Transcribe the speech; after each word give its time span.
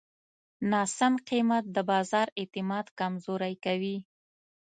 ناسم 0.71 1.13
قیمت 1.29 1.63
د 1.75 1.77
بازار 1.91 2.27
اعتماد 2.39 2.85
کمزوری 2.99 3.55
کوي. 3.65 3.97